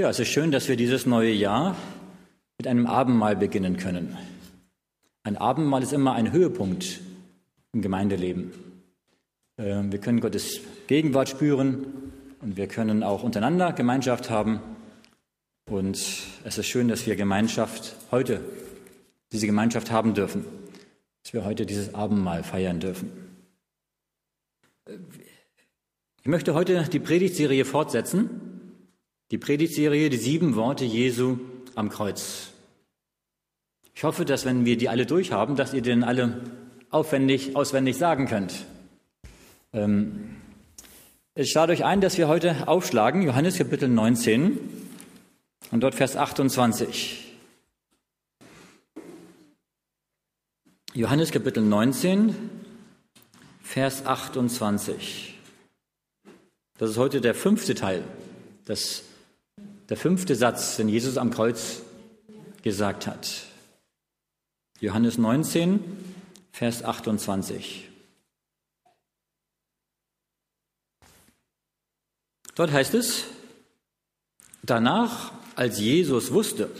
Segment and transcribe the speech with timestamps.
[0.00, 1.76] Ja, es ist schön, dass wir dieses neue Jahr
[2.56, 4.16] mit einem Abendmahl beginnen können.
[5.24, 7.02] Ein Abendmahl ist immer ein Höhepunkt
[7.74, 8.50] im Gemeindeleben.
[9.58, 11.84] Ähm, wir können Gottes Gegenwart spüren
[12.40, 14.60] und wir können auch untereinander Gemeinschaft haben.
[15.68, 15.98] Und
[16.44, 18.40] es ist schön, dass wir Gemeinschaft heute,
[19.32, 20.46] diese Gemeinschaft haben dürfen,
[21.22, 23.10] dass wir heute dieses Abendmahl feiern dürfen.
[26.22, 28.49] Ich möchte heute die Predigtserie fortsetzen
[29.30, 31.38] die Predigtserie, die sieben Worte Jesu
[31.74, 32.48] am Kreuz.
[33.94, 36.42] Ich hoffe, dass wenn wir die alle durchhaben, dass ihr den alle
[36.90, 38.66] aufwendig, auswendig sagen könnt.
[39.72, 40.36] Ähm,
[41.34, 44.58] ich lade euch ein, dass wir heute aufschlagen, Johannes Kapitel 19
[45.70, 47.26] und dort Vers 28.
[50.92, 52.34] Johannes Kapitel 19,
[53.62, 55.38] Vers 28.
[56.78, 58.02] Das ist heute der fünfte Teil
[58.66, 59.04] des
[59.90, 61.82] der fünfte Satz, den Jesus am Kreuz
[62.62, 63.42] gesagt hat.
[64.80, 65.80] Johannes 19,
[66.52, 67.88] Vers 28.
[72.54, 73.24] Dort heißt es,
[74.62, 76.70] danach, als Jesus wusste,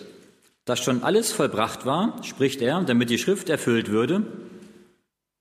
[0.64, 4.24] dass schon alles vollbracht war, spricht er, damit die Schrift erfüllt würde,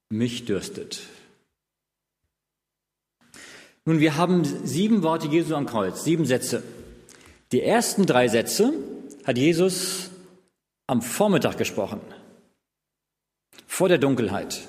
[0.10, 1.02] mich dürstet.
[3.86, 6.64] Nun, wir haben sieben Worte Jesu am Kreuz, sieben Sätze.
[7.52, 8.74] Die ersten drei Sätze
[9.26, 10.12] hat Jesus
[10.88, 12.00] am Vormittag gesprochen,
[13.66, 14.68] vor der Dunkelheit.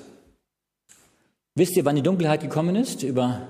[1.55, 3.03] Wisst ihr, wann die Dunkelheit gekommen ist?
[3.03, 3.47] Über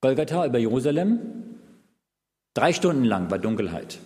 [0.00, 1.58] Golgatha, über Jerusalem?
[2.54, 3.98] Drei Stunden lang war Dunkelheit.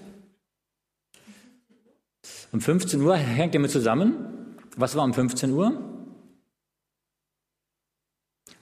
[2.51, 4.57] Um 15 Uhr hängt damit zusammen.
[4.77, 5.81] Was war um 15 Uhr?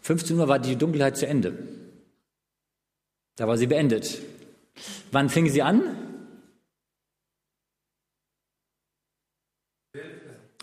[0.00, 1.56] 15 Uhr war die Dunkelheit zu Ende.
[3.36, 4.20] Da war sie beendet.
[5.12, 5.82] Wann fing sie an?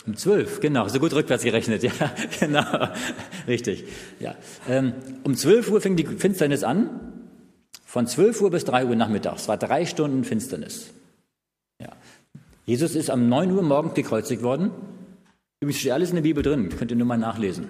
[0.06, 1.92] Um zwölf, genau, so gut rückwärts gerechnet, ja,
[2.40, 2.88] genau,
[3.46, 3.84] richtig.
[4.20, 4.36] Ja.
[4.68, 4.92] Ähm,
[5.24, 7.00] um zwölf Uhr fing die Finsternis an,
[7.86, 9.42] von zwölf Uhr bis drei Uhr nachmittags.
[9.42, 10.90] Es war drei Stunden Finsternis.
[11.80, 11.88] Ja.
[12.66, 14.72] Jesus ist um neun Uhr morgens gekreuzigt worden.
[15.60, 17.68] Übrigens steht alles in der Bibel drin, könnt ihr nur mal nachlesen.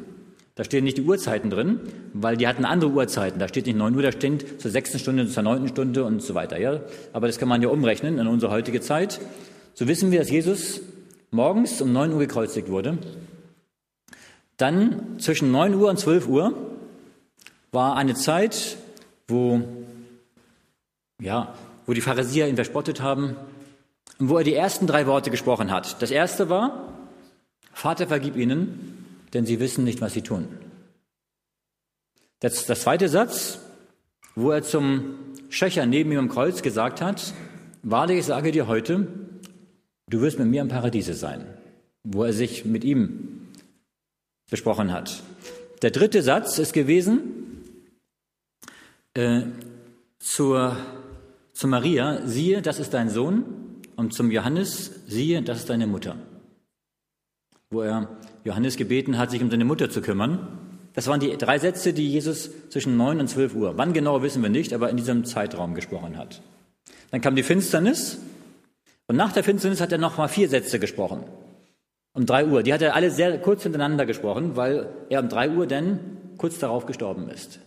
[0.57, 1.81] Da stehen nicht die Uhrzeiten drin,
[2.13, 3.41] weil die hatten andere Uhrzeiten.
[3.41, 6.35] Da steht nicht 9 Uhr, da steht zur sechsten Stunde, zur neunten Stunde und so
[6.35, 6.61] weiter.
[6.61, 6.81] Ja?
[7.13, 9.21] Aber das kann man ja umrechnen in unsere heutige Zeit.
[9.75, 10.81] So wissen wir, dass Jesus
[11.33, 12.99] morgens um 9 Uhr gekreuzigt wurde.
[14.57, 16.55] Dann zwischen 9 Uhr und 12 Uhr
[17.73, 18.77] war eine Zeit,
[19.27, 19.61] wo,
[21.21, 21.53] ja,
[21.87, 23.35] wo die Pharisäer ihn verspottet haben
[24.21, 26.01] und wo er die ersten drei Worte gesprochen hat.
[26.01, 26.93] Das erste war,
[27.73, 29.04] Vater, vergib ihnen,
[29.34, 30.49] denn sie wissen nicht, was sie tun.
[32.41, 33.59] Das, das zweite Satz,
[34.34, 35.17] wo er zum
[35.49, 37.34] Schöcher neben ihm am Kreuz gesagt hat,
[37.83, 39.06] wahrlich, ich sage dir heute,
[40.09, 41.47] du wirst mit mir im Paradiese sein,
[42.03, 43.49] wo er sich mit ihm
[44.50, 45.23] besprochen hat.
[45.83, 47.21] Der dritte Satz ist gewesen,
[49.15, 49.43] äh,
[50.19, 50.77] zur,
[51.53, 53.44] zu Maria, siehe, das ist dein Sohn,
[53.97, 56.17] und zum Johannes, siehe, das ist deine Mutter
[57.75, 58.09] wo er
[58.44, 60.59] Johannes gebeten hat, sich um seine Mutter zu kümmern.
[60.93, 64.43] Das waren die drei Sätze, die Jesus zwischen neun und zwölf Uhr, wann genau wissen
[64.43, 66.41] wir nicht, aber in diesem Zeitraum gesprochen hat.
[67.10, 68.19] Dann kam die Finsternis
[69.06, 71.25] und nach der Finsternis hat er noch mal vier Sätze gesprochen.
[72.12, 72.62] Um drei Uhr.
[72.62, 75.99] Die hat er alle sehr kurz hintereinander gesprochen, weil er um drei Uhr dann
[76.38, 77.59] kurz darauf gestorben ist.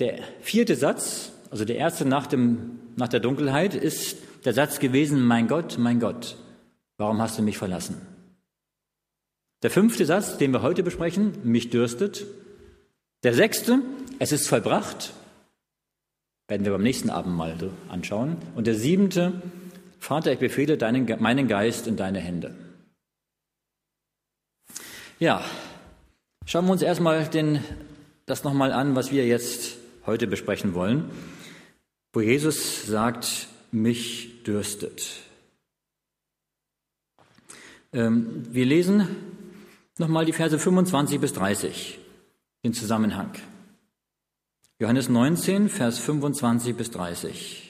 [0.00, 5.24] Der vierte Satz, also der erste nach, dem, nach der Dunkelheit, ist der Satz gewesen,
[5.24, 6.36] mein Gott, mein Gott,
[6.98, 8.00] Warum hast du mich verlassen?
[9.62, 12.26] Der fünfte Satz, den wir heute besprechen, mich dürstet.
[13.22, 13.80] Der sechste,
[14.18, 15.14] es ist vollbracht,
[16.48, 17.56] werden wir beim nächsten Abend mal
[17.88, 18.36] anschauen.
[18.54, 19.42] Und der siebente,
[19.98, 22.54] Vater, ich befehle deinen, meinen Geist in deine Hände.
[25.18, 25.42] Ja,
[26.44, 27.64] schauen wir uns erstmal den,
[28.26, 31.10] das nochmal an, was wir jetzt heute besprechen wollen,
[32.12, 35.22] wo Jesus sagt, mich dürstet.
[37.92, 39.08] Ähm, wir lesen
[39.98, 41.98] nochmal die Verse 25 bis 30,
[42.64, 43.32] den Zusammenhang.
[44.78, 47.62] Johannes 19, Vers 25 bis 30.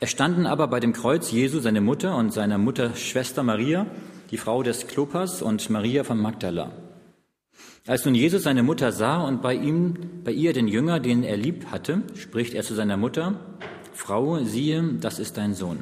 [0.00, 3.86] Es standen aber bei dem Kreuz Jesu seine Mutter und seine Mutter Schwester Maria,
[4.30, 6.72] die Frau des Klopas und Maria von Magdala.
[7.86, 11.36] Als nun Jesus seine Mutter sah und bei ihm, bei ihr den Jünger, den er
[11.36, 13.58] lieb hatte, spricht er zu seiner Mutter,
[13.92, 15.80] Frau, siehe, das ist dein Sohn.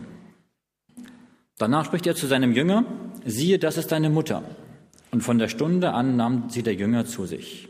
[1.59, 2.85] Danach spricht er zu seinem Jünger,
[3.27, 4.43] siehe, das ist deine Mutter.
[5.11, 7.69] Und von der Stunde an nahm sie der Jünger zu sich.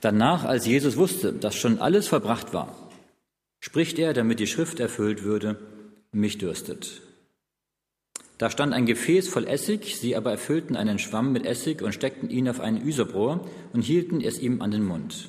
[0.00, 2.74] Danach, als Jesus wusste, dass schon alles verbracht war,
[3.60, 5.58] spricht er, damit die Schrift erfüllt würde,
[6.12, 7.02] mich dürstet.
[8.38, 12.30] Da stand ein Gefäß voll Essig, sie aber erfüllten einen Schwamm mit Essig und steckten
[12.30, 15.28] ihn auf einen Üsobrohr und hielten es ihm an den Mund.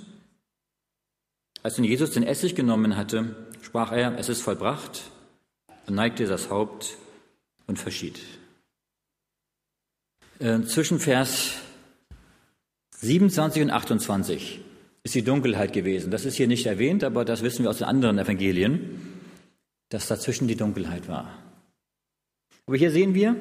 [1.64, 5.10] Als nun Jesus den Essig genommen hatte, sprach er, es ist vollbracht,
[5.88, 6.98] und neigte das Haupt
[7.66, 8.20] und verschied.
[10.40, 11.56] Zwischen Vers
[13.00, 14.62] 27 und 28
[15.04, 16.12] ist die Dunkelheit gewesen.
[16.12, 19.02] Das ist hier nicht erwähnt, aber das wissen wir aus den anderen Evangelien,
[19.90, 21.38] dass dazwischen die Dunkelheit war.
[22.68, 23.36] Aber hier sehen wir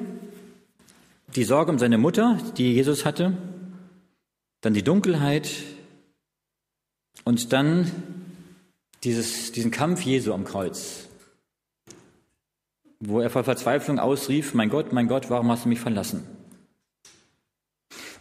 [1.35, 3.37] die Sorge um seine Mutter, die Jesus hatte,
[4.59, 5.49] dann die Dunkelheit
[7.23, 7.89] und dann
[9.05, 11.07] dieses, diesen Kampf Jesu am Kreuz,
[12.99, 16.38] wo er vor Verzweiflung ausrief, mein Gott, mein Gott, warum hast du mich verlassen?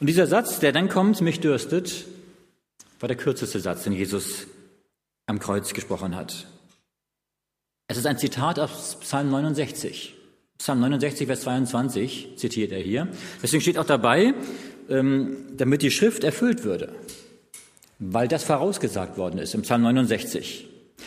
[0.01, 2.07] Und dieser Satz, der dann kommt, mich dürstet,
[3.01, 4.47] war der kürzeste Satz, den Jesus
[5.27, 6.47] am Kreuz gesprochen hat.
[7.89, 10.15] Es ist ein Zitat aus Psalm 69.
[10.59, 13.09] Psalm 69, Vers 22 zitiert er hier.
[13.43, 14.35] Deswegen steht auch dabei,
[14.89, 16.95] ähm, damit die Schrift erfüllt würde,
[17.99, 20.67] weil das vorausgesagt worden ist im Psalm 69.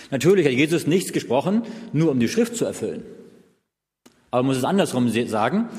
[0.10, 1.64] Natürlich hat Jesus nichts gesprochen,
[1.94, 3.04] nur um die Schrift zu erfüllen.
[4.32, 5.70] Aber man muss es andersrum sagen.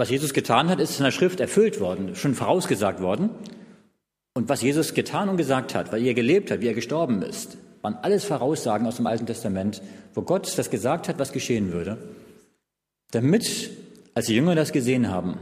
[0.00, 3.28] Was Jesus getan hat, ist in der Schrift erfüllt worden, schon vorausgesagt worden.
[4.32, 7.58] Und was Jesus getan und gesagt hat, weil er gelebt hat, wie er gestorben ist,
[7.82, 9.82] waren alles Voraussagen aus dem Alten Testament,
[10.14, 11.98] wo Gott das gesagt hat, was geschehen würde
[13.10, 13.72] damit,
[14.14, 15.36] als die Jünger das gesehen haben,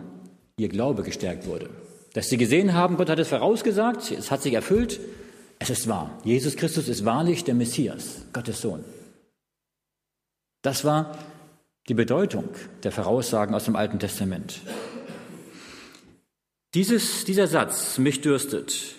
[0.57, 1.71] ihr Glaube gestärkt wurde.
[2.15, 4.99] Dass sie gesehen haben, Gott hat es vorausgesagt, es hat sich erfüllt,
[5.61, 6.19] es ist wahr.
[6.25, 8.85] Jesus Christus ist wahrlich der Messias, Gottes Sohn.
[10.63, 11.17] Das war
[11.89, 12.49] die Bedeutung
[12.83, 14.61] der Voraussagen aus dem Alten Testament.
[16.75, 18.95] Dieses, dieser Satz, mich dürstet,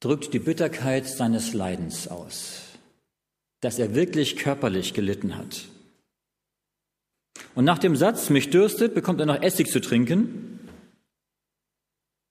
[0.00, 2.60] drückt die Bitterkeit seines Leidens aus,
[3.60, 5.64] dass er wirklich körperlich gelitten hat.
[7.54, 10.60] Und nach dem Satz, mich dürstet, bekommt er noch Essig zu trinken.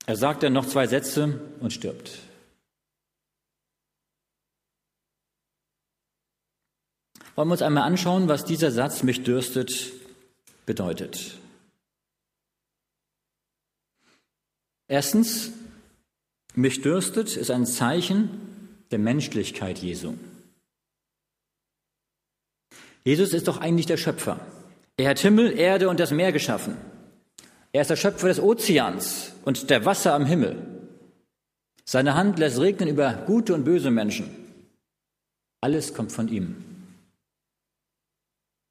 [0.05, 2.19] Er sagt dann noch zwei Sätze und stirbt.
[7.35, 9.91] Wollen wir uns einmal anschauen, was dieser Satz, mich dürstet,
[10.65, 11.37] bedeutet.
[14.87, 15.51] Erstens,
[16.53, 18.29] mich dürstet ist ein Zeichen
[18.91, 20.13] der Menschlichkeit Jesu.
[23.03, 24.39] Jesus ist doch eigentlich der Schöpfer.
[24.97, 26.77] Er hat Himmel, Erde und das Meer geschaffen.
[27.71, 30.61] Er ist der Schöpfer des Ozeans und der Wasser am Himmel.
[31.85, 34.29] Seine Hand lässt regnen über gute und böse Menschen.
[35.59, 36.72] Alles kommt von ihm.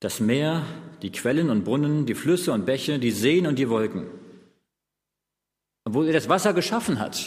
[0.02, 0.66] Das Meer,
[1.00, 4.08] die Quellen und Brunnen, die Flüsse und Bäche, die Seen und die Wolken.
[5.84, 7.25] Obwohl er das Wasser geschaffen hat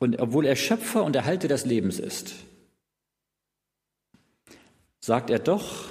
[0.00, 2.34] und obwohl er Schöpfer und Erhalter des Lebens ist,
[5.00, 5.86] sagt er doch,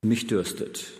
[0.00, 0.90] mich dürstet.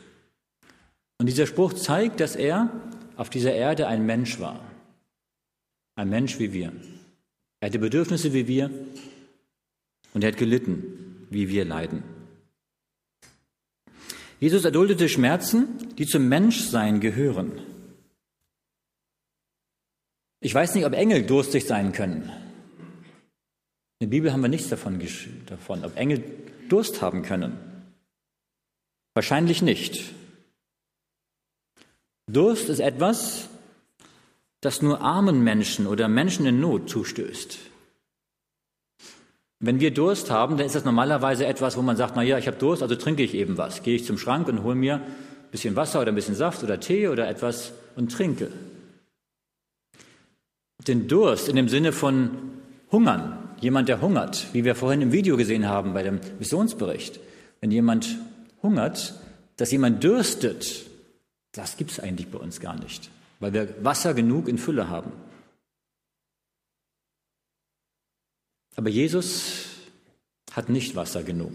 [1.19, 2.70] Und dieser Spruch zeigt, dass er
[3.16, 4.60] auf dieser Erde ein Mensch war.
[5.94, 6.70] Ein Mensch wie wir.
[7.60, 8.70] Er hatte Bedürfnisse wie wir
[10.12, 12.21] und er hat gelitten, wie wir leiden.
[14.43, 17.61] Jesus erduldete Schmerzen, die zum Menschsein gehören.
[20.41, 22.23] Ich weiß nicht, ob Engel durstig sein können.
[24.01, 25.01] In der Bibel haben wir nichts davon,
[25.46, 26.25] davon ob Engel
[26.69, 27.56] Durst haben können.
[29.15, 30.13] Wahrscheinlich nicht.
[32.27, 33.49] Durst ist etwas,
[34.61, 37.61] das nur armen Menschen oder Menschen in Not zustößt.
[39.64, 42.48] Wenn wir Durst haben, dann ist das normalerweise etwas, wo man sagt, na ja, ich
[42.48, 43.84] habe Durst, also trinke ich eben was.
[43.84, 45.02] Gehe ich zum Schrank und hole mir ein
[45.52, 48.48] bisschen Wasser oder ein bisschen Saft oder Tee oder etwas und trinke.
[50.88, 52.31] Den Durst in dem Sinne von
[52.90, 57.20] Hungern, jemand, der hungert, wie wir vorhin im Video gesehen haben bei dem Missionsbericht.
[57.60, 58.19] Wenn jemand
[58.64, 59.14] hungert,
[59.58, 60.86] dass jemand dürstet,
[61.52, 65.12] das gibt es eigentlich bei uns gar nicht, weil wir Wasser genug in Fülle haben.
[68.76, 69.67] Aber Jesus
[70.52, 71.55] hat nicht Wasser genug.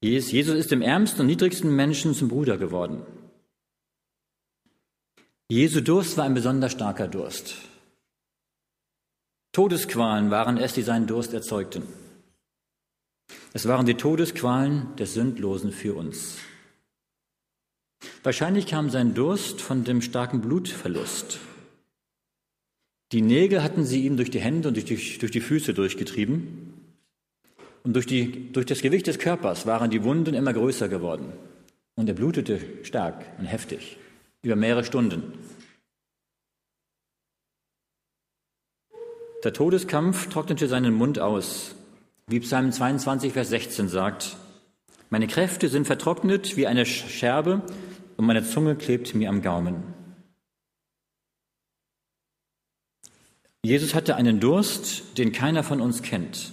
[0.00, 3.02] Jesus ist dem ärmsten und niedrigsten Menschen zum Bruder geworden.
[5.48, 7.56] Jesu Durst war ein besonders starker Durst.
[9.52, 11.82] Todesqualen waren es, die seinen Durst erzeugten.
[13.54, 16.36] Es waren die Todesqualen des Sündlosen für uns.
[18.22, 21.40] Wahrscheinlich kam sein Durst von dem starken Blutverlust.
[23.12, 26.74] Die Nägel hatten sie ihm durch die Hände und durch die, durch die Füße durchgetrieben.
[27.82, 31.32] Und durch, die, durch das Gewicht des Körpers waren die Wunden immer größer geworden.
[31.94, 33.96] Und er blutete stark und heftig,
[34.42, 35.32] über mehrere Stunden.
[39.42, 41.76] Der Todeskampf trocknete seinen Mund aus,
[42.26, 44.36] wie Psalm 22, Vers 16 sagt.
[45.10, 47.62] Meine Kräfte sind vertrocknet wie eine Scherbe
[48.16, 49.97] und meine Zunge klebt mir am Gaumen.
[53.64, 56.52] Jesus hatte einen Durst, den keiner von uns kennt.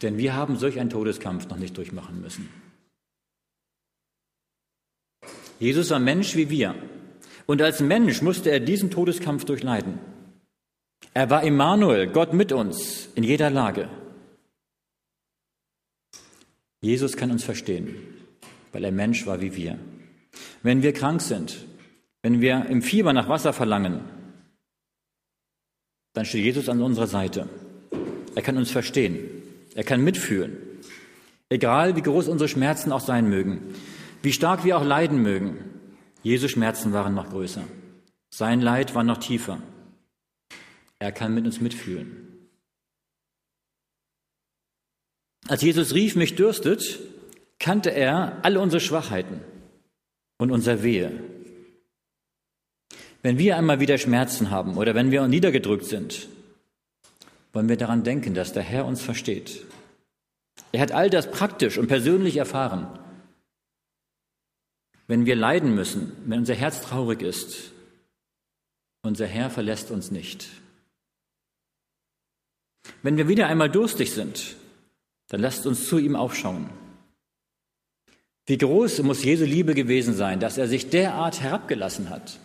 [0.00, 2.48] Denn wir haben solch einen Todeskampf noch nicht durchmachen müssen.
[5.58, 6.74] Jesus war Mensch wie wir.
[7.46, 9.98] Und als Mensch musste er diesen Todeskampf durchleiden.
[11.14, 13.88] Er war Immanuel, Gott mit uns in jeder Lage.
[16.80, 17.94] Jesus kann uns verstehen,
[18.72, 19.78] weil er Mensch war wie wir.
[20.62, 21.64] Wenn wir krank sind,
[22.22, 24.00] wenn wir im Fieber nach Wasser verlangen,
[26.12, 27.48] dann steht Jesus an unserer Seite.
[28.34, 29.42] Er kann uns verstehen.
[29.74, 30.56] Er kann mitfühlen.
[31.48, 33.74] Egal wie groß unsere Schmerzen auch sein mögen,
[34.22, 35.58] wie stark wir auch leiden mögen,
[36.22, 37.64] Jesu Schmerzen waren noch größer.
[38.30, 39.60] Sein Leid war noch tiefer.
[40.98, 42.28] Er kann mit uns mitfühlen.
[45.48, 47.00] Als Jesus rief, mich dürstet,
[47.58, 49.40] kannte er alle unsere Schwachheiten
[50.38, 51.31] und unser Wehe.
[53.22, 56.28] Wenn wir einmal wieder Schmerzen haben oder wenn wir niedergedrückt sind,
[57.52, 59.64] wollen wir daran denken, dass der Herr uns versteht.
[60.72, 62.86] Er hat all das praktisch und persönlich erfahren.
[65.06, 67.72] Wenn wir leiden müssen, wenn unser Herz traurig ist,
[69.02, 70.48] unser Herr verlässt uns nicht.
[73.02, 74.56] Wenn wir wieder einmal durstig sind,
[75.28, 76.70] dann lasst uns zu ihm aufschauen.
[78.46, 82.38] Wie groß muss Jesu Liebe gewesen sein, dass er sich derart herabgelassen hat.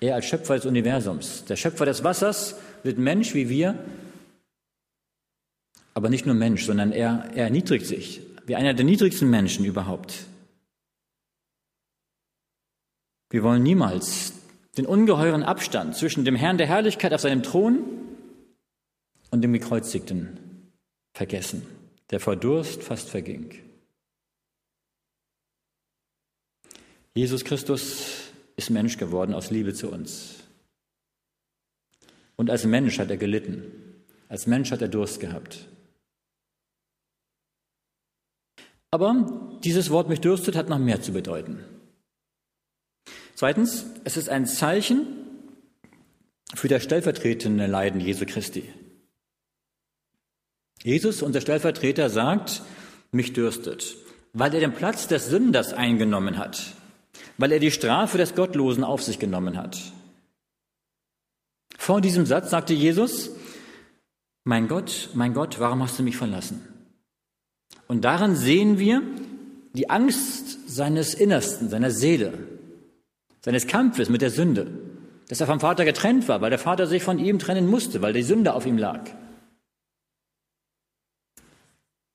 [0.00, 3.78] Er als Schöpfer des Universums, der Schöpfer des Wassers, wird Mensch wie wir,
[5.94, 10.26] aber nicht nur Mensch, sondern er, er erniedrigt sich, wie einer der niedrigsten Menschen überhaupt.
[13.28, 14.32] Wir wollen niemals
[14.76, 17.80] den ungeheuren Abstand zwischen dem Herrn der Herrlichkeit auf seinem Thron
[19.30, 20.38] und dem Gekreuzigten
[21.12, 21.66] vergessen
[22.10, 23.54] der vor Durst fast verging.
[27.14, 28.29] Jesus Christus
[28.60, 30.34] ist Mensch geworden aus Liebe zu uns.
[32.36, 33.62] Und als Mensch hat er gelitten.
[34.28, 35.66] Als Mensch hat er Durst gehabt.
[38.90, 41.64] Aber dieses Wort mich dürstet hat noch mehr zu bedeuten.
[43.34, 45.06] Zweitens, es ist ein Zeichen
[46.54, 48.64] für das stellvertretende Leiden Jesu Christi.
[50.82, 52.62] Jesus, unser Stellvertreter, sagt,
[53.10, 53.96] mich dürstet,
[54.34, 56.74] weil er den Platz des Sünders eingenommen hat,
[57.40, 59.80] weil er die Strafe des Gottlosen auf sich genommen hat.
[61.78, 63.30] Vor diesem Satz sagte Jesus,
[64.44, 66.60] mein Gott, mein Gott, warum hast du mich verlassen?
[67.88, 69.02] Und daran sehen wir
[69.72, 72.34] die Angst seines Innersten, seiner Seele,
[73.40, 74.70] seines Kampfes mit der Sünde,
[75.28, 78.12] dass er vom Vater getrennt war, weil der Vater sich von ihm trennen musste, weil
[78.12, 79.08] die Sünde auf ihm lag.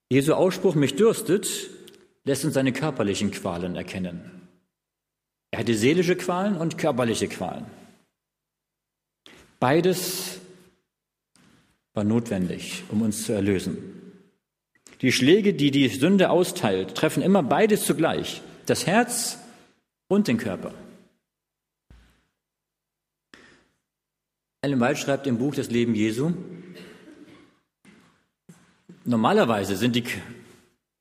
[0.09, 1.71] Jesu Ausspruch, mich dürstet,
[2.25, 4.34] lässt uns seine körperlichen Qualen erkennen.
[5.51, 7.65] Er hatte seelische Qualen und körperliche Qualen.
[9.59, 10.39] Beides
[11.93, 13.77] war notwendig, um uns zu erlösen.
[15.01, 19.39] Die Schläge, die die Sünde austeilt, treffen immer beides zugleich, das Herz
[20.07, 20.73] und den Körper.
[24.61, 26.33] Ellen White schreibt im Buch Das Leben Jesu,
[29.07, 30.03] Normalerweise sind die,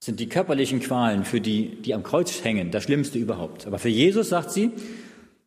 [0.04, 3.66] sind die körperlichen Qualen für die, die am Kreuz hängen, das Schlimmste überhaupt.
[3.66, 4.70] Aber für Jesus, sagt sie,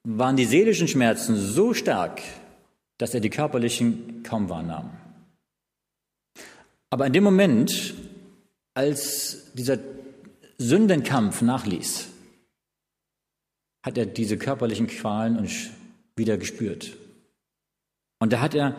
[0.03, 2.21] waren die seelischen Schmerzen so stark,
[2.97, 4.89] dass er die körperlichen kaum wahrnahm.
[6.89, 7.93] Aber in dem Moment,
[8.73, 9.77] als dieser
[10.57, 12.07] Sündenkampf nachließ,
[13.85, 15.47] hat er diese körperlichen Qualen
[16.15, 16.97] wieder gespürt.
[18.19, 18.75] Und da hat er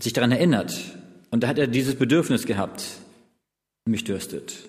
[0.00, 0.96] sich daran erinnert,
[1.30, 3.01] und da hat er dieses Bedürfnis gehabt,
[3.84, 4.68] mich dürstet.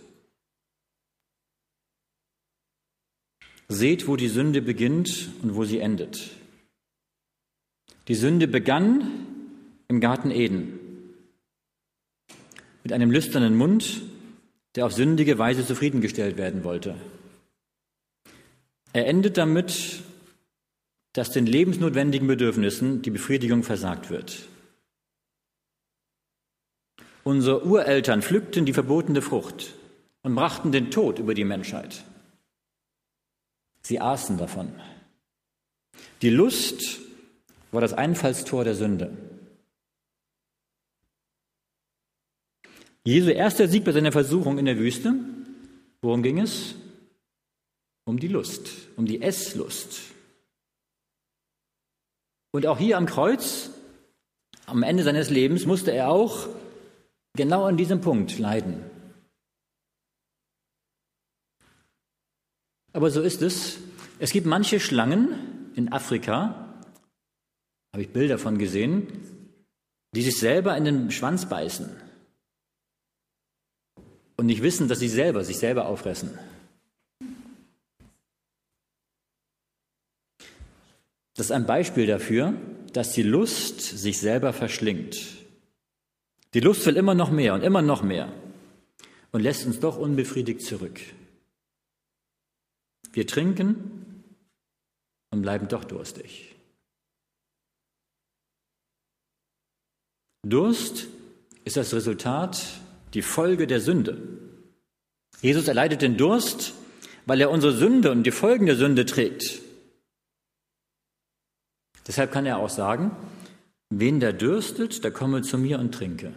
[3.70, 6.32] Seht, wo die Sünde beginnt und wo sie endet.
[8.08, 9.26] Die Sünde begann
[9.88, 10.80] im Garten Eden
[12.84, 14.02] mit einem lüsternen Mund,
[14.76, 16.96] der auf sündige Weise zufriedengestellt werden wollte.
[18.92, 20.02] Er endet damit,
[21.14, 24.48] dass den lebensnotwendigen Bedürfnissen die Befriedigung versagt wird.
[27.24, 29.74] Unsere Ureltern pflückten die verbotene Frucht
[30.24, 32.04] und brachten den Tod über die Menschheit.
[33.82, 34.74] Sie aßen davon.
[36.22, 37.00] Die Lust
[37.72, 39.16] war das Einfallstor der Sünde.
[43.06, 45.14] Jesu erster Sieg bei seiner Versuchung in der Wüste,
[46.02, 46.76] worum ging es?
[48.06, 50.02] Um die Lust, um die Esslust.
[52.52, 53.72] Und auch hier am Kreuz
[54.66, 56.48] am Ende seines Lebens musste er auch
[57.36, 58.84] genau an diesem Punkt leiden.
[62.94, 63.80] Aber so ist es.
[64.20, 66.80] Es gibt manche Schlangen in Afrika,
[67.92, 69.08] habe ich Bilder von gesehen,
[70.16, 71.90] die sich selber in den Schwanz beißen
[74.38, 76.38] und nicht wissen, dass sie selber sich selber auffressen.
[81.36, 82.54] Das ist ein Beispiel dafür,
[82.94, 85.43] dass die Lust sich selber verschlingt.
[86.54, 88.32] Die Lust will immer noch mehr und immer noch mehr
[89.32, 91.00] und lässt uns doch unbefriedigt zurück.
[93.12, 94.24] Wir trinken
[95.32, 96.56] und bleiben doch durstig.
[100.46, 101.08] Durst
[101.64, 102.62] ist das Resultat,
[103.14, 104.22] die Folge der Sünde.
[105.42, 106.74] Jesus erleidet den Durst,
[107.26, 109.62] weil er unsere Sünde und die Folgen der Sünde trägt.
[112.08, 113.12] Deshalb kann er auch sagen,
[113.90, 116.34] wen der dürstet, der komme zu mir und trinke.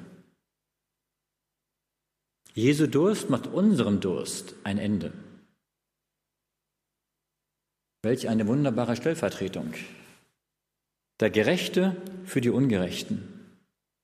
[2.57, 5.13] Jesu Durst macht unserem Durst ein Ende.
[8.03, 9.75] Welch eine wunderbare Stellvertretung.
[11.21, 11.95] Der Gerechte
[12.25, 13.29] für die Ungerechten,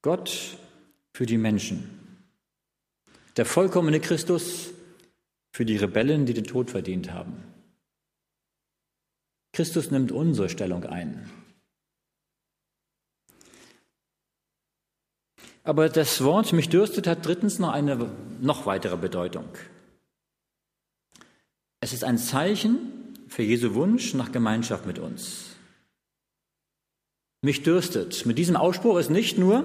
[0.02, 0.58] Gott
[1.14, 2.28] für die Menschen.
[3.38, 4.74] Der vollkommene Christus
[5.54, 7.42] für die Rebellen, die den Tod verdient haben.
[9.54, 11.30] Christus nimmt unsere Stellung ein.
[15.64, 19.48] Aber das Wort mich dürstet hat drittens noch eine noch weitere Bedeutung.
[21.80, 22.78] Es ist ein Zeichen
[23.28, 25.56] für Jesu Wunsch nach Gemeinschaft mit uns.
[27.42, 28.26] Mich dürstet.
[28.26, 29.64] Mit diesem Ausspruch ist nicht nur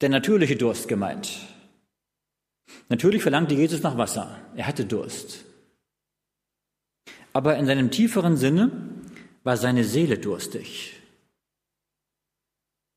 [0.00, 1.38] der natürliche Durst gemeint.
[2.88, 4.38] Natürlich verlangte Jesus nach Wasser.
[4.54, 5.44] Er hatte Durst.
[7.32, 8.70] Aber in seinem tieferen Sinne
[9.44, 11.00] war seine Seele durstig.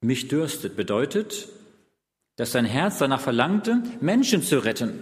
[0.01, 1.47] Mich dürstet bedeutet,
[2.41, 4.99] dass sein Herz danach verlangte, Menschen zu retten.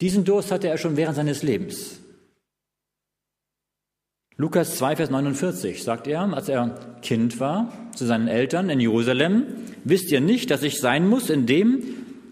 [0.00, 2.00] Diesen Durst hatte er schon während seines Lebens.
[4.38, 9.44] Lukas 2, Vers 49 sagt er, als er Kind war, zu seinen Eltern in Jerusalem,
[9.84, 11.82] wisst ihr nicht, dass ich sein muss in dem,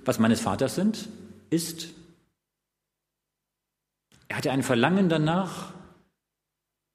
[0.06, 1.10] was meines Vaters sind,
[1.50, 1.90] ist?
[4.28, 5.74] Er hatte ein Verlangen danach,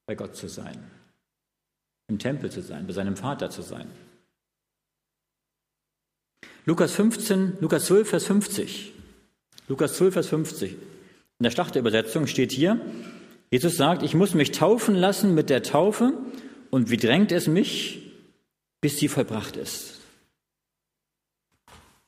[0.08, 0.84] bei Gott zu sein,
[2.08, 3.88] im Tempel zu sein, bei seinem Vater zu sein.
[6.68, 8.94] Lukas 15, Lukas 12, Vers 50.
[9.70, 10.74] Lukas 12, Vers 50.
[10.74, 12.82] In der Schlachterübersetzung steht hier,
[13.50, 16.12] Jesus sagt, ich muss mich taufen lassen mit der Taufe
[16.70, 18.12] und wie drängt es mich,
[18.82, 20.02] bis sie vollbracht ist.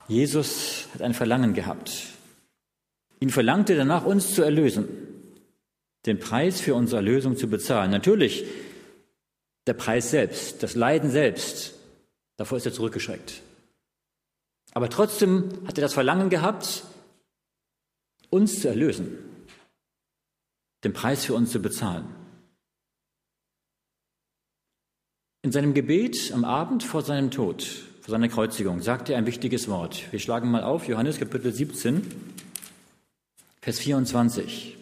[0.10, 2.08] Jesus hat ein Verlangen gehabt.
[3.22, 4.90] Ihn verlangte danach, uns zu erlösen,
[6.06, 7.92] den Preis für unsere Erlösung zu bezahlen.
[7.92, 8.44] Natürlich
[9.68, 11.76] der Preis selbst, das Leiden selbst,
[12.36, 13.42] davor ist er zurückgeschreckt.
[14.74, 16.84] Aber trotzdem hat er das Verlangen gehabt,
[18.30, 19.18] uns zu erlösen,
[20.84, 22.08] den Preis für uns zu bezahlen.
[25.42, 27.64] In seinem Gebet am Abend vor seinem Tod,
[28.02, 30.12] vor seiner Kreuzigung, sagte er ein wichtiges Wort.
[30.12, 32.06] Wir schlagen mal auf, Johannes Kapitel 17,
[33.62, 34.78] Vers 24.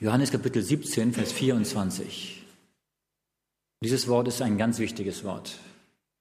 [0.00, 2.44] Johannes Kapitel 17, Vers 24.
[3.82, 5.58] Dieses Wort ist ein ganz wichtiges Wort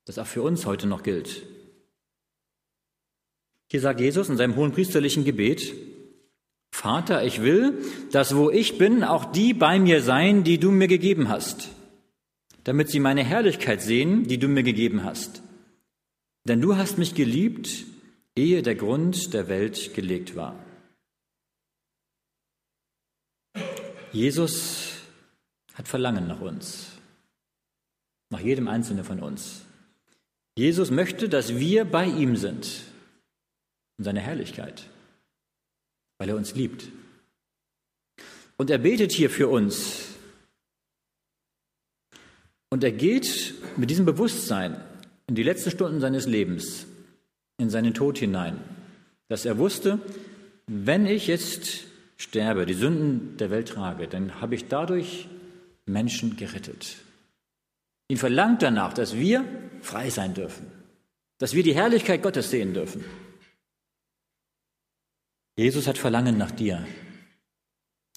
[0.05, 1.45] das auch für uns heute noch gilt.
[3.69, 5.73] Hier sagt Jesus in seinem hohen priesterlichen Gebet,
[6.73, 10.87] Vater, ich will, dass wo ich bin, auch die bei mir sein, die du mir
[10.87, 11.69] gegeben hast,
[12.63, 15.41] damit sie meine Herrlichkeit sehen, die du mir gegeben hast.
[16.45, 17.85] Denn du hast mich geliebt,
[18.35, 20.55] ehe der Grund der Welt gelegt war.
[24.11, 24.93] Jesus
[25.75, 26.87] hat Verlangen nach uns,
[28.29, 29.65] nach jedem Einzelnen von uns.
[30.57, 32.81] Jesus möchte, dass wir bei ihm sind
[33.97, 34.87] in seiner Herrlichkeit,
[36.17, 36.89] weil er uns liebt.
[38.57, 40.07] Und er betet hier für uns.
[42.69, 44.79] Und er geht mit diesem Bewusstsein
[45.27, 46.85] in die letzten Stunden seines Lebens,
[47.57, 48.59] in seinen Tod hinein,
[49.29, 49.99] dass er wusste,
[50.67, 51.85] wenn ich jetzt
[52.17, 55.27] sterbe, die Sünden der Welt trage, dann habe ich dadurch
[55.85, 56.97] Menschen gerettet.
[58.12, 59.45] Ihn verlangt danach, dass wir
[59.80, 60.69] frei sein dürfen,
[61.38, 63.06] dass wir die Herrlichkeit Gottes sehen dürfen.
[65.56, 66.86] Jesus hat Verlangen nach dir.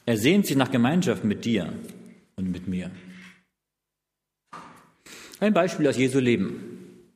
[0.04, 1.72] Er sehnt sich nach Gemeinschaft mit dir
[2.34, 2.90] und mit mir.
[5.38, 7.12] Ein Beispiel aus Jesu Leben.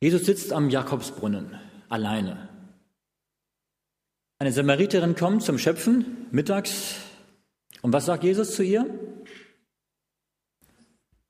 [0.00, 2.48] Jesus sitzt am Jakobsbrunnen alleine.
[4.38, 7.02] Eine Samariterin kommt zum Schöpfen mittags.
[7.82, 8.88] Und was sagt Jesus zu ihr?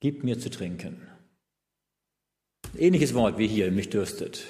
[0.05, 1.01] Gib mir zu trinken.
[2.77, 4.45] Ähnliches Wort wie hier, mich dürstet.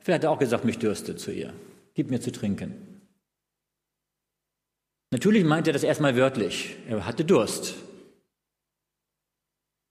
[0.00, 1.54] Vielleicht hat er auch gesagt, mich dürstet zu ihr.
[1.94, 3.00] Gib mir zu trinken.
[5.12, 6.74] Natürlich meint er das erstmal wörtlich.
[6.88, 7.76] Er hatte Durst.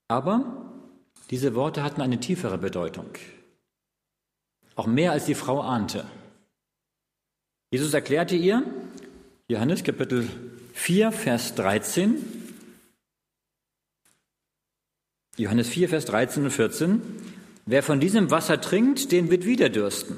[0.08, 0.84] Aber
[1.30, 3.08] diese Worte hatten eine tiefere Bedeutung.
[4.74, 6.04] Auch mehr als die Frau ahnte.
[7.70, 8.64] Jesus erklärte ihr,
[9.48, 10.28] Johannes Kapitel
[10.74, 12.37] 4, Vers 13,
[15.38, 17.00] Johannes 4, Vers 13 und 14,
[17.64, 20.16] wer von diesem Wasser trinkt, den wird wieder dürsten.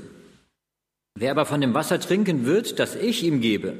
[1.15, 3.77] Wer aber von dem Wasser trinken wird, das ich ihm gebe,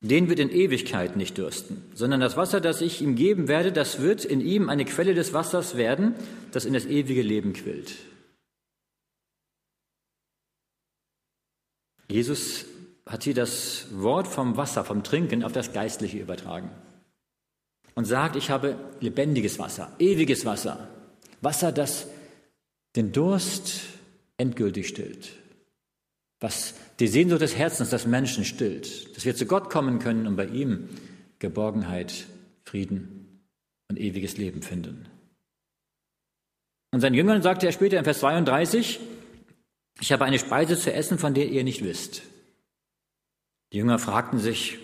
[0.00, 4.00] den wird in Ewigkeit nicht dürsten, sondern das Wasser, das ich ihm geben werde, das
[4.00, 6.14] wird in ihm eine Quelle des Wassers werden,
[6.52, 7.96] das in das ewige Leben quillt.
[12.08, 12.66] Jesus
[13.04, 16.70] hat hier das Wort vom Wasser, vom Trinken auf das Geistliche übertragen
[17.96, 20.88] und sagt, ich habe lebendiges Wasser, ewiges Wasser,
[21.40, 22.06] Wasser, das
[22.94, 23.80] den Durst
[24.36, 25.32] endgültig stillt,
[26.38, 30.36] was die Sehnsucht des Herzens des Menschen stillt, dass wir zu Gott kommen können und
[30.36, 30.88] bei ihm
[31.38, 32.26] Geborgenheit,
[32.64, 33.42] Frieden
[33.88, 35.06] und ewiges Leben finden.
[36.92, 39.00] Und seinen Jüngern sagte er später in Vers 32,
[40.00, 42.22] ich habe eine Speise zu essen, von der ihr nicht wisst.
[43.72, 44.78] Die Jünger fragten sich,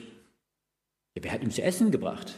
[1.15, 2.35] wer hat ihm zu essen gebracht?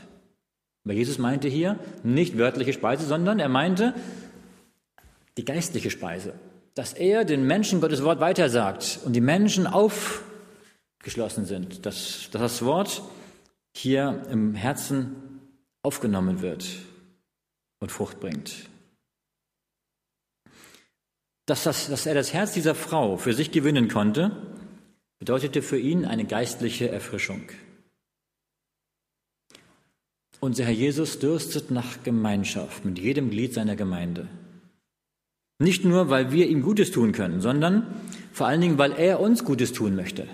[0.84, 3.94] Aber Jesus meinte hier nicht wörtliche Speise, sondern er meinte
[5.36, 6.34] die geistliche Speise
[6.74, 12.64] dass er den Menschen Gottes Wort weitersagt und die Menschen aufgeschlossen sind, dass, dass das
[12.64, 13.02] Wort
[13.76, 15.40] hier im Herzen
[15.82, 16.66] aufgenommen wird
[17.80, 18.68] und Frucht bringt.
[21.46, 24.32] Dass, das, dass er das Herz dieser Frau für sich gewinnen konnte,
[25.18, 27.42] bedeutete für ihn eine geistliche Erfrischung.
[30.44, 34.28] Unser Herr Jesus dürstet nach Gemeinschaft mit jedem Glied seiner Gemeinde.
[35.59, 37.87] Nicht nur, weil wir ihm Gutes tun können, sondern
[38.30, 40.28] vor allen Dingen, weil er uns Gutes tun möchte.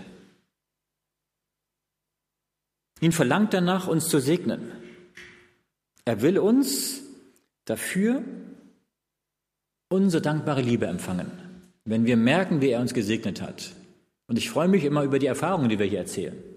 [3.01, 4.73] Ihn verlangt danach, uns zu segnen.
[6.05, 7.05] Er will uns
[7.65, 8.25] dafür
[9.91, 11.31] unsere dankbare Liebe empfangen,
[11.85, 13.71] wenn wir merken, wie er uns gesegnet hat.
[14.27, 16.50] Und ich freue mich immer über die Erfahrungen, die wir hier erzählen.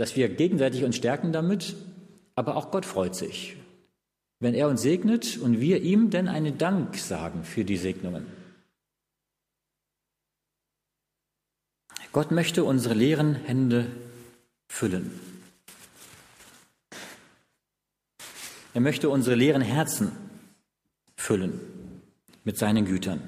[0.00, 1.76] Dass wir gegenseitig uns stärken damit,
[2.34, 3.56] aber auch Gott freut sich,
[4.38, 8.24] wenn er uns segnet und wir ihm denn einen Dank sagen für die Segnungen.
[12.12, 13.88] Gott möchte unsere leeren Hände
[14.68, 15.10] füllen.
[18.72, 20.12] Er möchte unsere leeren Herzen
[21.14, 21.60] füllen
[22.44, 23.20] mit seinen Gütern.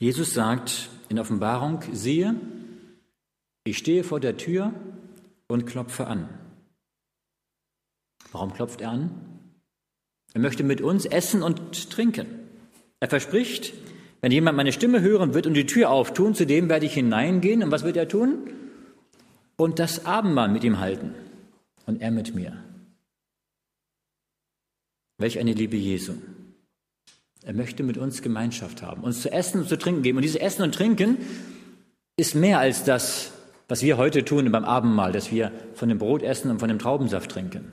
[0.00, 2.34] Jesus sagt in Offenbarung, siehe,
[3.62, 4.74] ich stehe vor der Tür
[5.52, 6.28] und klopfe an.
[8.32, 9.10] Warum klopft er an?
[10.34, 12.26] Er möchte mit uns essen und trinken.
[13.00, 13.74] Er verspricht,
[14.22, 17.62] wenn jemand meine Stimme hören wird und die Tür auftun, zu dem werde ich hineingehen.
[17.62, 18.50] Und was wird er tun?
[19.56, 21.14] Und das Abendmahl mit ihm halten.
[21.86, 22.62] Und er mit mir.
[25.18, 26.14] Welch eine Liebe Jesu.
[27.44, 30.18] Er möchte mit uns Gemeinschaft haben, uns zu essen und zu trinken geben.
[30.18, 31.18] Und dieses Essen und Trinken
[32.16, 33.32] ist mehr als das,
[33.72, 36.78] was wir heute tun beim Abendmahl, dass wir von dem Brot essen und von dem
[36.78, 37.72] Traubensaft trinken.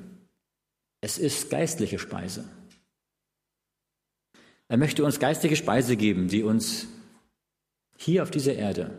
[1.01, 2.45] Es ist geistliche Speise.
[4.69, 6.87] Er möchte uns geistige Speise geben, die uns
[7.97, 8.97] hier auf dieser Erde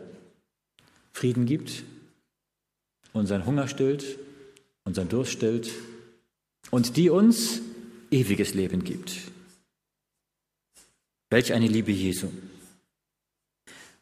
[1.11, 1.81] Frieden gibt,
[3.13, 4.19] unseren Hunger stillt,
[4.83, 5.71] unseren Durst stillt
[6.69, 7.61] und die uns
[8.11, 9.21] ewiges Leben gibt.
[11.31, 12.27] Welch eine Liebe Jesu.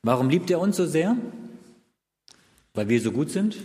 [0.02, 1.16] Warum liebt er uns so sehr?
[2.74, 3.58] Weil wir so gut sind?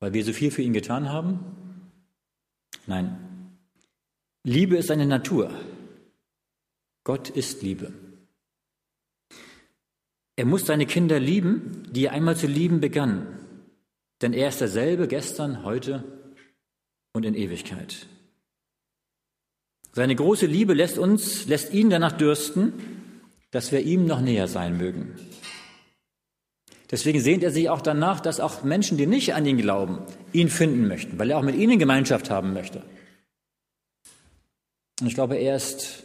[0.00, 1.40] Weil wir so viel für ihn getan haben?
[2.86, 3.18] Nein.
[4.42, 5.50] Liebe ist eine Natur.
[7.04, 7.92] Gott ist Liebe.
[10.36, 13.26] Er muss seine Kinder lieben, die er einmal zu lieben begann.
[14.20, 16.04] Denn er ist derselbe gestern, heute
[17.12, 18.06] und in Ewigkeit.
[19.92, 22.72] Seine große Liebe lässt uns, lässt ihn danach dürsten,
[23.52, 25.14] dass wir ihm noch näher sein mögen.
[26.94, 29.98] Deswegen sehnt er sich auch danach, dass auch Menschen, die nicht an ihn glauben,
[30.32, 32.84] ihn finden möchten, weil er auch mit ihnen Gemeinschaft haben möchte.
[35.00, 36.04] Und ich glaube, er ist,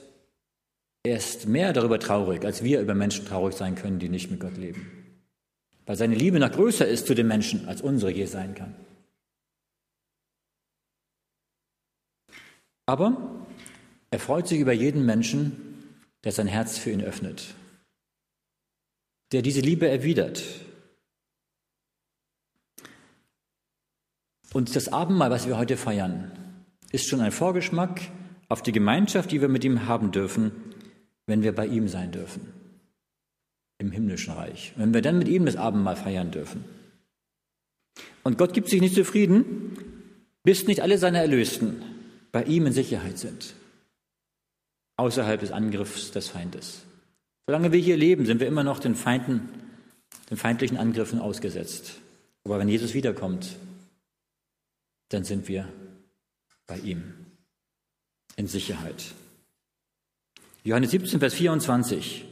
[1.04, 4.39] er ist mehr darüber traurig, als wir über Menschen traurig sein können, die nicht mit
[4.39, 5.21] Gott leben.
[5.86, 8.75] Weil seine Liebe noch größer ist zu den Menschen, als unsere je sein kann.
[12.88, 13.45] Aber
[14.10, 17.54] er freut sich über jeden Menschen, der sein Herz für ihn öffnet,
[19.34, 20.41] der diese Liebe erwidert
[24.53, 26.31] Und das Abendmahl, was wir heute feiern,
[26.91, 28.01] ist schon ein Vorgeschmack
[28.47, 30.51] auf die Gemeinschaft, die wir mit ihm haben dürfen,
[31.27, 32.41] wenn wir bei ihm sein dürfen,
[33.77, 34.73] im himmlischen Reich.
[34.75, 36.65] Wenn wir dann mit ihm das Abendmahl feiern dürfen.
[38.23, 39.77] Und Gott gibt sich nicht zufrieden,
[40.43, 41.83] bis nicht alle seine Erlösten
[42.31, 43.53] bei ihm in Sicherheit sind,
[44.97, 46.85] außerhalb des Angriffs des Feindes.
[47.47, 49.49] Solange wir hier leben, sind wir immer noch den Feinden,
[50.29, 51.95] den feindlichen Angriffen ausgesetzt.
[52.45, 53.55] Aber wenn Jesus wiederkommt,
[55.10, 55.67] dann sind wir
[56.67, 57.13] bei ihm
[58.36, 59.13] in Sicherheit.
[60.63, 62.26] Johannes 17, Vers 24.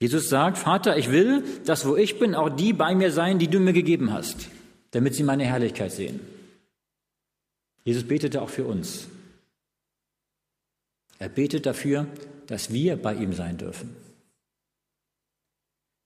[0.00, 3.48] Jesus sagt, Vater, ich will, dass wo ich bin, auch die bei mir sein, die
[3.48, 4.48] du mir gegeben hast,
[4.92, 6.20] damit sie meine Herrlichkeit sehen.
[7.84, 9.08] Jesus betete auch für uns.
[11.18, 12.06] Er betet dafür,
[12.46, 13.94] dass wir bei ihm sein dürfen.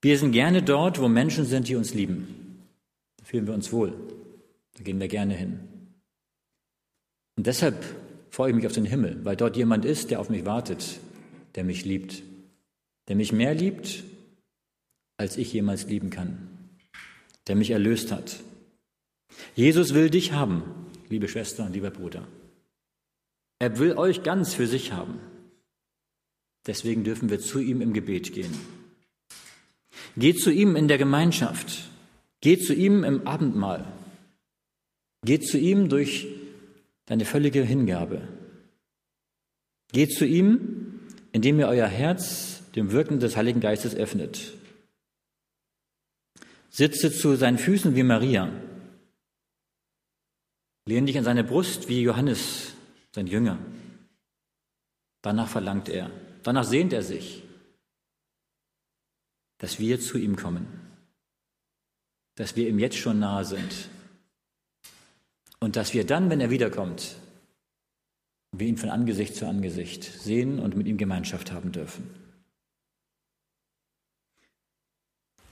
[0.01, 2.61] Wir sind gerne dort, wo Menschen sind, die uns lieben.
[3.17, 3.93] Da fühlen wir uns wohl.
[4.77, 5.59] Da gehen wir gerne hin.
[7.35, 7.83] Und deshalb
[8.29, 10.99] freue ich mich auf den Himmel, weil dort jemand ist, der auf mich wartet,
[11.55, 12.21] der mich liebt,
[13.07, 14.03] der mich mehr liebt,
[15.17, 16.47] als ich jemals lieben kann,
[17.47, 18.39] der mich erlöst hat.
[19.55, 20.63] Jesus will dich haben,
[21.09, 22.27] liebe Schwester und lieber Bruder.
[23.59, 25.19] Er will euch ganz für sich haben.
[26.67, 28.53] Deswegen dürfen wir zu ihm im Gebet gehen.
[30.15, 31.89] Geht zu ihm in der Gemeinschaft.
[32.41, 33.91] Geht zu ihm im Abendmahl.
[35.23, 36.27] Geht zu ihm durch
[37.05, 38.27] deine völlige Hingabe.
[39.91, 40.99] Geht zu ihm,
[41.31, 44.53] indem ihr euer Herz dem Wirken des Heiligen Geistes öffnet.
[46.69, 48.51] Sitze zu seinen Füßen wie Maria.
[50.85, 52.73] Lehn dich an seine Brust wie Johannes,
[53.11, 53.57] sein Jünger.
[55.21, 56.11] Danach verlangt er,
[56.43, 57.43] danach sehnt er sich,
[59.57, 60.67] dass wir zu ihm kommen,
[62.35, 63.89] dass wir ihm jetzt schon nahe sind
[65.59, 67.15] und dass wir dann, wenn er wiederkommt,
[68.51, 72.09] wir ihn von Angesicht zu Angesicht sehen und mit ihm Gemeinschaft haben dürfen.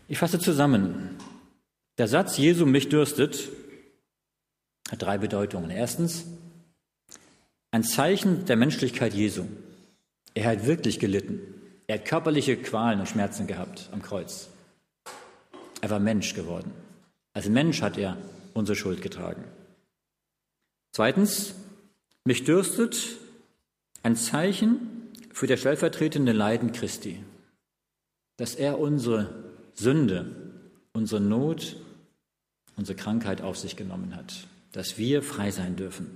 [0.08, 1.18] Ich fasse zusammen.
[1.98, 3.50] Der Satz Jesu mich dürstet
[4.91, 5.72] hat drei Bedeutungen.
[5.72, 6.26] Erstens,
[7.72, 9.46] ein Zeichen der Menschlichkeit Jesu.
[10.34, 11.39] Er hat wirklich gelitten.
[11.88, 14.50] Er hat körperliche Qualen und Schmerzen gehabt am Kreuz.
[15.82, 16.72] Er war Mensch geworden.
[17.34, 18.18] Als Mensch hat er
[18.54, 19.44] unsere Schuld getragen.
[20.95, 21.55] Zweitens,
[22.23, 23.17] mich dürstet
[24.01, 24.79] ein Zeichen
[25.34, 27.21] für das stellvertretende Leiden Christi,
[28.38, 30.31] dass er unsere Sünde,
[30.93, 31.75] unsere Not,
[32.77, 36.15] unsere Krankheit auf sich genommen hat, dass wir frei sein dürfen.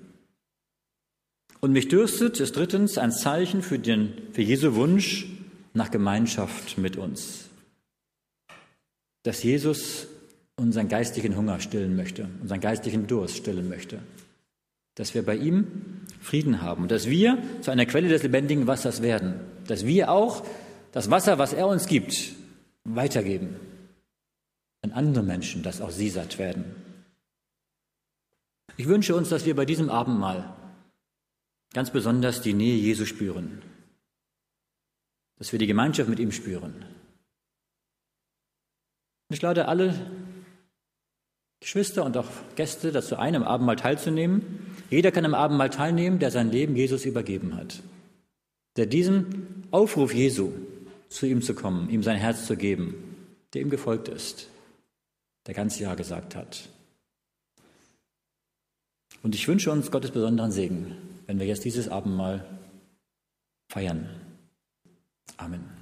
[1.59, 5.27] Und mich dürstet ist drittens ein Zeichen für, den, für Jesu Wunsch
[5.73, 7.49] nach Gemeinschaft mit uns.
[9.23, 10.07] Dass Jesus
[10.55, 13.99] unseren geistigen Hunger stillen möchte, unseren geistigen Durst stillen möchte
[14.99, 19.01] dass wir bei ihm Frieden haben und dass wir zu einer Quelle des lebendigen Wassers
[19.01, 20.45] werden, dass wir auch
[20.91, 22.33] das Wasser, was er uns gibt,
[22.83, 23.55] weitergeben
[24.81, 26.65] an andere Menschen, dass auch sie satt werden.
[28.75, 30.53] Ich wünsche uns, dass wir bei diesem Abendmahl
[31.73, 33.61] ganz besonders die Nähe Jesu spüren,
[35.37, 36.83] dass wir die Gemeinschaft mit ihm spüren.
[39.29, 39.95] Ich lade alle
[41.61, 44.68] Geschwister und auch Gäste dazu ein, am Abendmahl teilzunehmen.
[44.89, 47.81] Jeder kann am Abendmahl teilnehmen, der sein Leben Jesus übergeben hat.
[48.75, 50.51] Der diesem Aufruf Jesu,
[51.09, 52.95] zu ihm zu kommen, ihm sein Herz zu geben,
[53.53, 54.47] der ihm gefolgt ist,
[55.47, 56.69] der ganz Ja gesagt hat.
[59.21, 60.95] Und ich wünsche uns Gottes besonderen Segen,
[61.27, 62.45] wenn wir jetzt dieses Abendmahl
[63.69, 64.09] feiern.
[65.37, 65.78] Amen.